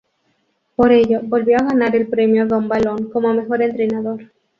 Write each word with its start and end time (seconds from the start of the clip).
Por 0.75 0.91
ello, 0.91 1.19
volvió 1.21 1.57
a 1.57 1.63
ganar 1.63 1.95
el 1.95 2.07
Premio 2.07 2.47
Don 2.47 2.67
Balón 2.67 3.11
como 3.11 3.35
mejor 3.35 3.61
entrenador. 3.61 4.31